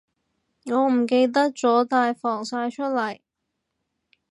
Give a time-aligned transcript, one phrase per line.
[0.65, 3.19] 我唔記得咗帶防曬出嚟